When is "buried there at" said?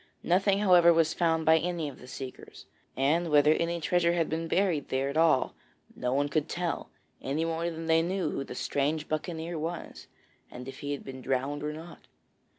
4.47-5.15